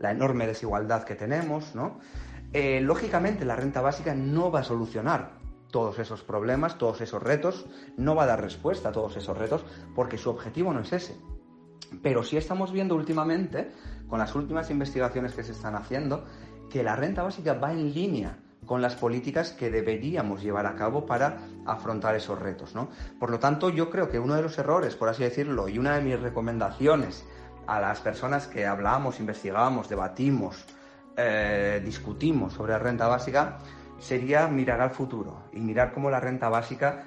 la 0.00 0.10
enorme 0.10 0.46
desigualdad 0.46 1.04
que 1.04 1.14
tenemos. 1.14 1.74
¿no? 1.76 2.00
Eh, 2.52 2.80
lógicamente 2.80 3.44
la 3.44 3.54
renta 3.54 3.80
básica 3.80 4.14
no 4.14 4.50
va 4.50 4.60
a 4.60 4.64
solucionar 4.64 5.45
todos 5.76 5.98
esos 5.98 6.22
problemas, 6.22 6.78
todos 6.78 7.02
esos 7.02 7.22
retos, 7.22 7.66
no 7.98 8.14
va 8.14 8.22
a 8.22 8.26
dar 8.26 8.40
respuesta 8.40 8.88
a 8.88 8.92
todos 8.92 9.14
esos 9.18 9.36
retos 9.36 9.62
porque 9.94 10.16
su 10.16 10.30
objetivo 10.30 10.72
no 10.72 10.80
es 10.80 10.90
ese. 10.90 11.20
Pero 12.02 12.22
sí 12.22 12.38
estamos 12.38 12.72
viendo 12.72 12.94
últimamente, 12.94 13.72
con 14.08 14.18
las 14.18 14.34
últimas 14.34 14.70
investigaciones 14.70 15.34
que 15.34 15.42
se 15.42 15.52
están 15.52 15.74
haciendo, 15.74 16.24
que 16.70 16.82
la 16.82 16.96
renta 16.96 17.24
básica 17.24 17.52
va 17.52 17.72
en 17.72 17.92
línea 17.92 18.38
con 18.64 18.80
las 18.80 18.96
políticas 18.96 19.52
que 19.52 19.70
deberíamos 19.70 20.42
llevar 20.42 20.64
a 20.64 20.76
cabo 20.76 21.04
para 21.04 21.40
afrontar 21.66 22.14
esos 22.14 22.38
retos. 22.38 22.74
¿no? 22.74 22.88
Por 23.20 23.28
lo 23.28 23.38
tanto, 23.38 23.68
yo 23.68 23.90
creo 23.90 24.08
que 24.08 24.18
uno 24.18 24.34
de 24.34 24.40
los 24.40 24.56
errores, 24.56 24.96
por 24.96 25.10
así 25.10 25.24
decirlo, 25.24 25.68
y 25.68 25.78
una 25.78 25.96
de 25.96 26.00
mis 26.00 26.18
recomendaciones 26.18 27.26
a 27.66 27.82
las 27.82 28.00
personas 28.00 28.46
que 28.46 28.64
hablamos, 28.64 29.20
investigamos, 29.20 29.90
debatimos, 29.90 30.64
eh, 31.18 31.82
discutimos 31.84 32.54
sobre 32.54 32.72
la 32.72 32.78
renta 32.78 33.08
básica, 33.08 33.58
sería 33.98 34.48
mirar 34.48 34.80
al 34.80 34.90
futuro 34.90 35.44
y 35.52 35.60
mirar 35.60 35.92
cómo 35.92 36.10
la 36.10 36.20
renta 36.20 36.48
básica 36.48 37.04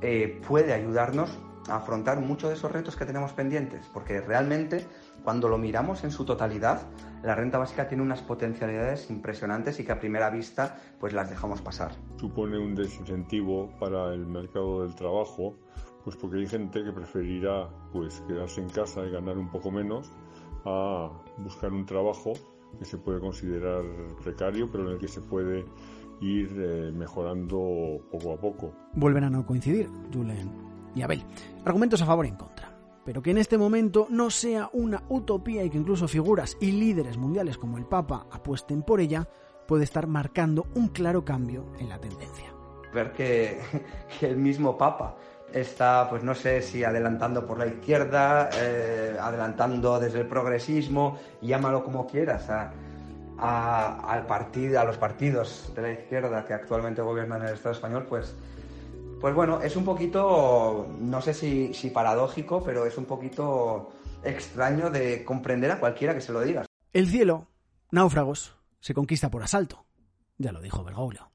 eh, 0.00 0.40
puede 0.46 0.72
ayudarnos 0.72 1.38
a 1.68 1.76
afrontar 1.76 2.20
muchos 2.20 2.50
de 2.50 2.56
esos 2.56 2.70
retos 2.70 2.96
que 2.96 3.04
tenemos 3.04 3.32
pendientes, 3.32 3.88
porque 3.92 4.20
realmente 4.20 4.86
cuando 5.24 5.48
lo 5.48 5.58
miramos 5.58 6.04
en 6.04 6.12
su 6.12 6.24
totalidad, 6.24 6.82
la 7.22 7.34
renta 7.34 7.58
básica 7.58 7.88
tiene 7.88 8.02
unas 8.02 8.22
potencialidades 8.22 9.10
impresionantes 9.10 9.80
y 9.80 9.84
que 9.84 9.92
a 9.92 9.98
primera 9.98 10.30
vista 10.30 10.80
pues 11.00 11.12
las 11.12 11.28
dejamos 11.28 11.60
pasar. 11.60 11.92
Supone 12.18 12.58
un 12.58 12.74
desincentivo 12.74 13.70
para 13.80 14.14
el 14.14 14.26
mercado 14.26 14.82
del 14.82 14.94
trabajo, 14.94 15.56
pues 16.04 16.14
porque 16.16 16.38
hay 16.38 16.46
gente 16.46 16.84
que 16.84 16.92
preferirá 16.92 17.68
pues 17.92 18.22
quedarse 18.28 18.60
en 18.60 18.68
casa 18.68 19.04
y 19.04 19.10
ganar 19.10 19.36
un 19.36 19.50
poco 19.50 19.72
menos 19.72 20.12
a 20.64 21.10
buscar 21.38 21.72
un 21.72 21.84
trabajo 21.86 22.34
que 22.78 22.84
se 22.84 22.98
puede 22.98 23.18
considerar 23.20 23.82
precario, 24.22 24.70
pero 24.70 24.86
en 24.86 24.92
el 24.92 24.98
que 24.98 25.08
se 25.08 25.20
puede 25.20 25.64
ir 26.20 26.54
eh, 26.58 26.92
mejorando 26.92 28.00
poco 28.10 28.32
a 28.32 28.40
poco. 28.40 28.72
Vuelven 28.94 29.24
a 29.24 29.30
no 29.30 29.44
coincidir, 29.44 29.88
Julen 30.12 30.50
y 30.94 31.02
Abel. 31.02 31.22
Argumentos 31.64 32.02
a 32.02 32.06
favor 32.06 32.26
y 32.26 32.30
en 32.30 32.36
contra. 32.36 32.72
Pero 33.04 33.22
que 33.22 33.30
en 33.30 33.38
este 33.38 33.56
momento 33.56 34.08
no 34.10 34.30
sea 34.30 34.68
una 34.72 35.02
utopía 35.08 35.62
y 35.62 35.70
que 35.70 35.78
incluso 35.78 36.08
figuras 36.08 36.56
y 36.60 36.72
líderes 36.72 37.16
mundiales 37.16 37.56
como 37.56 37.78
el 37.78 37.86
Papa 37.86 38.26
apuesten 38.32 38.82
por 38.82 39.00
ella, 39.00 39.28
puede 39.66 39.84
estar 39.84 40.06
marcando 40.06 40.66
un 40.74 40.88
claro 40.88 41.24
cambio 41.24 41.66
en 41.78 41.88
la 41.88 42.00
tendencia. 42.00 42.52
Ver 42.92 43.12
que, 43.12 43.60
que 44.18 44.26
el 44.26 44.36
mismo 44.36 44.76
Papa 44.76 45.16
está, 45.52 46.08
pues 46.10 46.22
no 46.22 46.34
sé 46.34 46.62
si 46.62 46.84
adelantando 46.84 47.46
por 47.46 47.58
la 47.58 47.66
izquierda, 47.66 48.50
eh, 48.54 49.16
adelantando 49.20 49.98
desde 50.00 50.20
el 50.20 50.26
progresismo, 50.26 51.18
llámalo 51.40 51.84
como 51.84 52.06
quieras, 52.06 52.48
a, 52.50 52.72
al 53.38 54.26
partido, 54.26 54.80
a 54.80 54.84
los 54.84 54.96
partidos 54.96 55.72
de 55.74 55.82
la 55.82 55.92
izquierda 55.92 56.46
que 56.46 56.54
actualmente 56.54 57.02
gobiernan 57.02 57.42
el 57.42 57.54
Estado 57.54 57.74
español, 57.74 58.06
pues, 58.08 58.34
pues 59.20 59.34
bueno, 59.34 59.60
es 59.60 59.76
un 59.76 59.84
poquito, 59.84 60.86
no 61.00 61.20
sé 61.20 61.34
si, 61.34 61.74
si 61.74 61.90
paradójico, 61.90 62.62
pero 62.62 62.86
es 62.86 62.96
un 62.96 63.04
poquito 63.04 63.92
extraño 64.24 64.90
de 64.90 65.24
comprender 65.24 65.70
a 65.70 65.80
cualquiera 65.80 66.14
que 66.14 66.20
se 66.20 66.32
lo 66.32 66.40
diga. 66.40 66.64
El 66.92 67.08
cielo, 67.08 67.48
náufragos, 67.90 68.54
se 68.80 68.94
conquista 68.94 69.30
por 69.30 69.42
asalto. 69.42 69.84
Ya 70.38 70.52
lo 70.52 70.60
dijo 70.60 70.84
Bergoglio. 70.84 71.30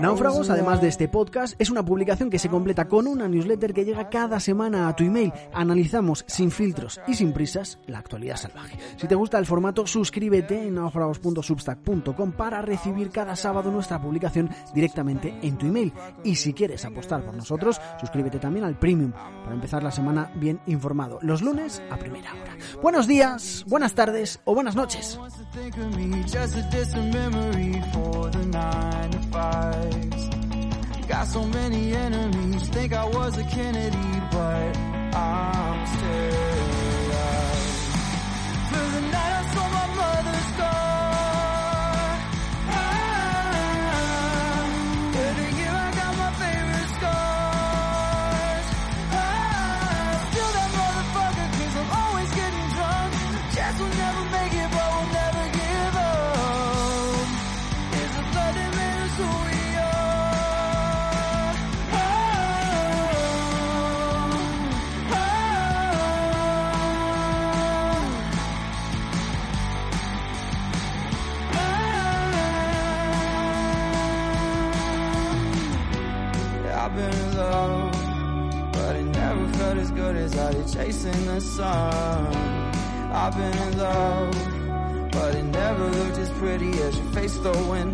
Náufragos, 0.00 0.50
además 0.50 0.82
de 0.82 0.88
este 0.88 1.08
podcast, 1.08 1.58
es 1.58 1.70
una 1.70 1.82
publicación 1.82 2.28
que 2.28 2.38
se 2.38 2.50
completa 2.50 2.86
con 2.86 3.06
una 3.06 3.28
newsletter 3.28 3.72
que 3.72 3.84
llega 3.84 4.10
cada 4.10 4.40
semana 4.40 4.88
a 4.88 4.96
tu 4.96 5.04
email. 5.04 5.32
Analizamos 5.54 6.24
sin 6.28 6.50
filtros 6.50 7.00
y 7.06 7.14
sin 7.14 7.32
prisas 7.32 7.78
la 7.86 7.98
actualidad 7.98 8.36
salvaje. 8.36 8.78
Si 8.98 9.08
te 9.08 9.14
gusta 9.14 9.38
el 9.38 9.46
formato, 9.46 9.86
suscríbete 9.86 10.66
en 10.66 10.74
náufragos.substack.com 10.74 12.32
para 12.32 12.60
recibir 12.60 13.10
cada 13.10 13.36
sábado 13.36 13.70
nuestra 13.70 14.00
publicación 14.00 14.50
directamente 14.74 15.38
en 15.42 15.56
tu 15.56 15.66
email. 15.66 15.92
Y 16.24 16.34
si 16.34 16.52
quieres 16.52 16.84
apostar 16.84 17.24
por 17.24 17.34
nosotros, 17.34 17.80
suscríbete 17.98 18.38
también 18.38 18.66
al 18.66 18.78
Premium 18.78 19.12
para 19.12 19.54
empezar 19.54 19.82
la 19.82 19.90
semana 19.90 20.30
bien 20.34 20.60
informado. 20.66 21.18
Los 21.22 21.40
lunes 21.40 21.82
a 21.90 21.96
primera 21.96 22.32
hora. 22.34 22.56
Buenos 22.82 23.06
días, 23.06 23.64
buenas 23.66 23.94
tardes 23.94 24.40
o 24.44 24.54
buenas 24.54 24.76
noches. 24.76 25.18
Got 31.08 31.26
so 31.28 31.44
many 31.44 31.94
enemies, 31.94 32.68
think 32.68 32.92
I 32.92 33.04
was 33.04 33.38
a 33.38 33.44
Kennedy, 33.44 34.20
but 34.32 34.76
I'm 35.16 35.86
still 35.86 36.65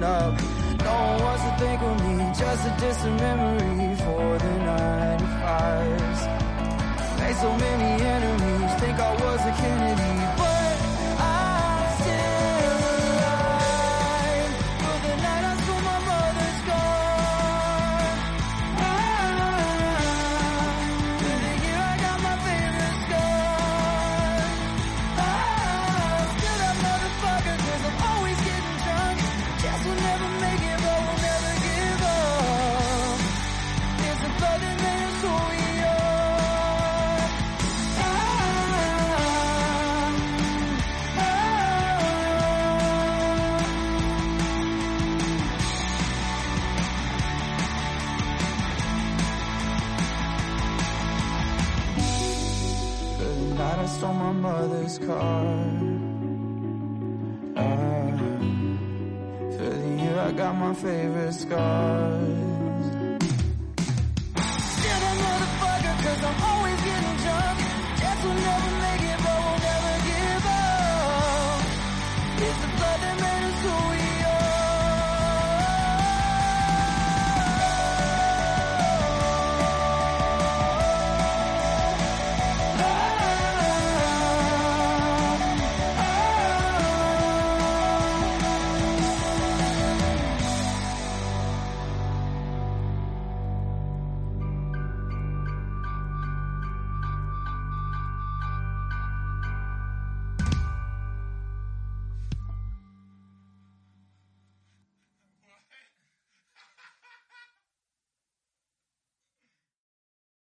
up. 0.03 0.35
No 0.83 0.93
one 0.93 1.23
wants 1.23 1.45
to 1.45 1.53
think 1.63 1.81
of 1.81 1.95
me, 2.07 2.15
just 2.35 2.67
a 2.67 2.73
distant 2.81 3.17
memory 3.21 3.95
for 4.05 4.39
the 4.45 4.55
95s. 4.69 6.21
Made 7.19 7.37
so 7.37 7.51
many 7.57 7.91
enemies, 8.17 8.71
think 8.81 8.99
I 8.99 9.13
was 9.23 9.41
a 9.51 9.53
Kennedy, 9.63 10.02
mother's 54.93 55.09
car. 55.09 55.45
Ah, 57.57 58.19
for 59.57 59.71
the 59.71 60.03
year 60.03 60.19
I 60.19 60.33
got 60.33 60.55
my 60.55 60.75
favorite 60.75 61.33
scars. 61.33 62.22